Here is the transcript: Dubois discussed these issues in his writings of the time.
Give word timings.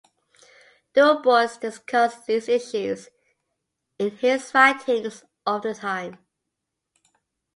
Dubois 0.95 1.57
discussed 1.57 2.25
these 2.25 2.49
issues 2.49 3.09
in 3.99 4.09
his 4.17 4.51
writings 4.51 5.23
of 5.45 5.61
the 5.61 5.75
time. 5.75 6.17